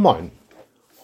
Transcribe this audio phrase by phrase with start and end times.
[0.00, 0.30] Moin.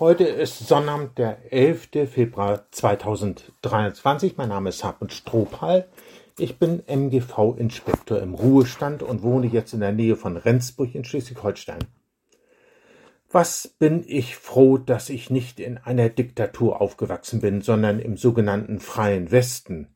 [0.01, 2.09] Heute ist Sonnabend, der 11.
[2.10, 4.38] Februar 2023.
[4.38, 5.87] Mein Name ist Hartmut Strohpal.
[6.38, 11.80] Ich bin MGV-Inspektor im Ruhestand und wohne jetzt in der Nähe von Rendsburg in Schleswig-Holstein.
[13.30, 18.81] Was bin ich froh, dass ich nicht in einer Diktatur aufgewachsen bin, sondern im sogenannten
[18.81, 19.95] freien Westen.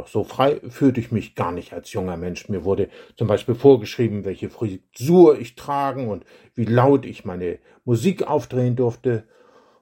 [0.00, 2.48] Doch so frei fühlte ich mich gar nicht als junger Mensch.
[2.48, 6.24] Mir wurde zum Beispiel vorgeschrieben, welche Frisur ich tragen und
[6.54, 9.24] wie laut ich meine Musik aufdrehen durfte.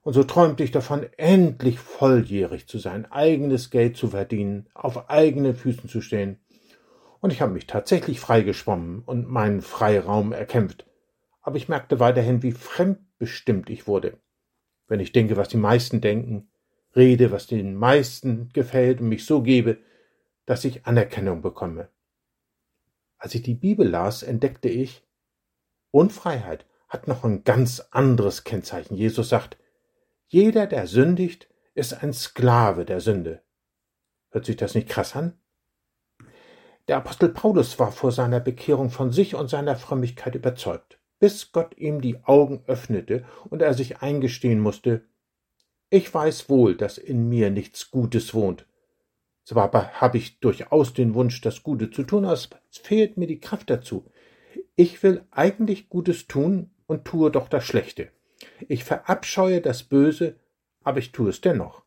[0.02, 5.54] Und so träumte ich davon, endlich volljährig zu sein, eigenes Geld zu verdienen, auf eigenen
[5.54, 6.40] Füßen zu stehen.
[7.20, 10.84] Und ich habe mich tatsächlich freigeschwommen und meinen Freiraum erkämpft.
[11.42, 14.18] Aber ich merkte weiterhin, wie fremdbestimmt ich wurde.
[14.88, 16.48] Wenn ich denke, was die meisten denken,
[16.96, 19.78] rede, was den meisten gefällt und mich so gebe,
[20.48, 21.90] dass ich Anerkennung bekomme.
[23.18, 25.06] Als ich die Bibel las, entdeckte ich,
[25.90, 28.96] Unfreiheit hat noch ein ganz anderes Kennzeichen.
[28.96, 29.58] Jesus sagt,
[30.26, 33.42] jeder, der sündigt, ist ein Sklave der Sünde.
[34.30, 35.38] Hört sich das nicht krass an?
[36.88, 41.76] Der Apostel Paulus war vor seiner Bekehrung von sich und seiner Frömmigkeit überzeugt, bis Gott
[41.76, 45.04] ihm die Augen öffnete und er sich eingestehen musste,
[45.90, 48.66] ich weiß wohl, dass in mir nichts Gutes wohnt,
[49.48, 53.40] zwar habe ich durchaus den Wunsch, das Gute zu tun, aber es fehlt mir die
[53.40, 54.04] Kraft dazu.
[54.76, 58.10] Ich will eigentlich Gutes tun und tue doch das Schlechte.
[58.68, 60.36] Ich verabscheue das Böse,
[60.84, 61.82] aber ich tue es dennoch.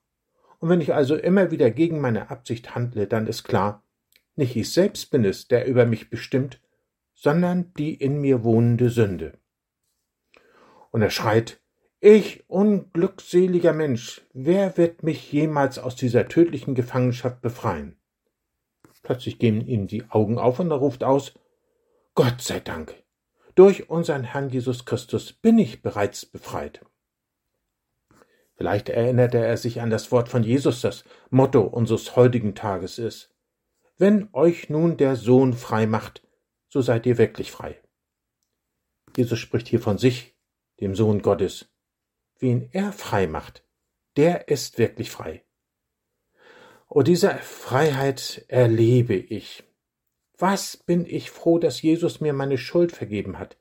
[0.57, 3.83] Und wenn ich also immer wieder gegen meine Absicht handle, dann ist klar,
[4.35, 6.59] nicht ich selbst bin es, der über mich bestimmt,
[7.13, 9.37] sondern die in mir wohnende Sünde.
[10.89, 11.60] Und er schreit,
[12.02, 17.95] ich, unglückseliger Mensch, wer wird mich jemals aus dieser tödlichen Gefangenschaft befreien?
[19.03, 21.33] Plötzlich gehen ihm die Augen auf und er ruft aus,
[22.16, 22.95] Gott sei Dank,
[23.55, 26.83] durch unseren Herrn Jesus Christus bin ich bereits befreit.
[28.55, 33.33] Vielleicht erinnerte er sich an das Wort von Jesus, das Motto unseres heutigen Tages ist.
[33.97, 36.28] Wenn euch nun der Sohn frei macht,
[36.68, 37.79] so seid ihr wirklich frei.
[39.16, 40.35] Jesus spricht hier von sich,
[40.79, 41.72] dem Sohn Gottes,
[42.41, 43.63] wen er frei macht,
[44.18, 45.44] der ist wirklich frei.
[46.88, 49.63] Und diese Freiheit erlebe ich.
[50.38, 53.57] Was bin ich froh, dass Jesus mir meine Schuld vergeben hat.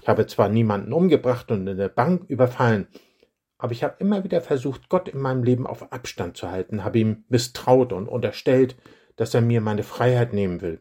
[0.00, 2.88] Ich habe zwar niemanden umgebracht und eine Bank überfallen,
[3.58, 6.98] aber ich habe immer wieder versucht, Gott in meinem Leben auf Abstand zu halten, habe
[6.98, 8.76] ihm misstraut und unterstellt,
[9.16, 10.80] dass er mir meine Freiheit nehmen will.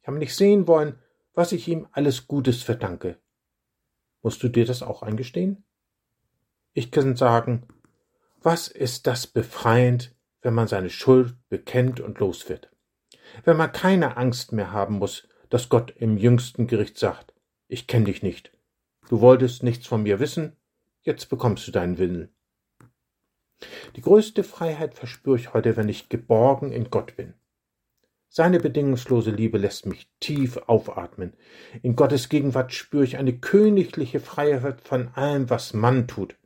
[0.00, 0.98] Ich habe nicht sehen wollen,
[1.34, 3.18] was ich ihm alles Gutes verdanke.
[4.22, 5.64] Musst du dir das auch eingestehen?
[6.74, 7.66] Ich kann sagen,
[8.40, 12.70] was ist das befreiend, wenn man seine Schuld bekennt und los wird?
[13.44, 17.34] Wenn man keine Angst mehr haben muss, dass Gott im jüngsten Gericht sagt,
[17.68, 18.56] ich kenne dich nicht.
[19.10, 20.56] Du wolltest nichts von mir wissen,
[21.02, 22.34] jetzt bekommst du deinen Willen.
[23.94, 27.34] Die größte Freiheit verspüre ich heute, wenn ich geborgen in Gott bin.
[28.30, 31.34] Seine bedingungslose Liebe lässt mich tief aufatmen.
[31.82, 36.36] In Gottes Gegenwart spüre ich eine königliche Freiheit von allem, was Mann tut.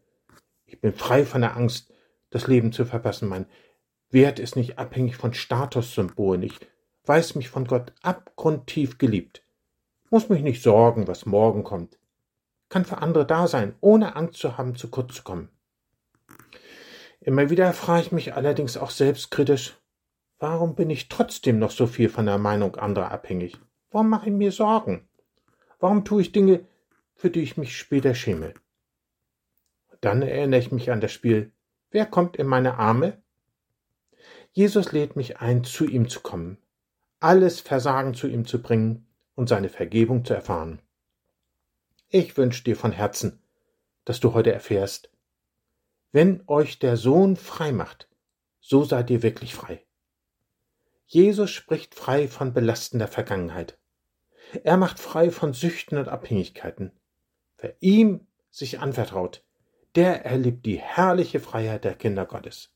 [0.66, 1.93] Ich bin frei von der Angst,
[2.31, 3.28] das Leben zu verpassen.
[3.28, 3.47] Mein
[4.10, 6.43] Wert ist nicht abhängig von Statussymbolen.
[6.43, 6.59] Ich
[7.04, 9.44] weiß mich von Gott abgrundtief geliebt.
[10.10, 11.99] Muss mich nicht sorgen, was morgen kommt.
[12.69, 15.49] Kann für andere da sein, ohne Angst zu haben, zu kurz zu kommen.
[17.21, 19.78] Immer wieder frage ich mich allerdings auch selbstkritisch,
[20.38, 23.59] warum bin ich trotzdem noch so viel von der Meinung anderer abhängig?
[23.91, 25.09] Warum mache ich mir Sorgen?
[25.78, 26.66] Warum tue ich Dinge,
[27.15, 28.54] für die ich mich später schäme?
[30.06, 31.50] Dann erinnere ich mich an das Spiel
[31.90, 33.20] Wer kommt in meine Arme?
[34.52, 36.58] Jesus lädt mich ein, zu ihm zu kommen,
[37.18, 40.80] alles Versagen zu ihm zu bringen und seine Vergebung zu erfahren.
[42.08, 43.42] Ich wünsche dir von Herzen,
[44.04, 45.10] dass du heute erfährst,
[46.12, 48.08] wenn euch der Sohn frei macht,
[48.60, 49.84] so seid ihr wirklich frei.
[51.08, 53.76] Jesus spricht frei von belastender Vergangenheit.
[54.62, 56.92] Er macht frei von Süchten und Abhängigkeiten.
[57.58, 59.42] Wer ihm sich anvertraut,
[59.97, 62.75] der erlebt die herrliche Freiheit der Kinder Gottes.